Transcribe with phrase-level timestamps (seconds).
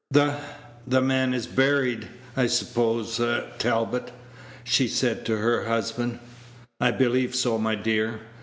[0.09, 0.33] "The
[0.87, 3.21] the man is buried, I suppose,
[3.59, 4.11] Talbot?"
[4.63, 6.17] she said to her husband.
[6.79, 8.21] "I believe so, my dear."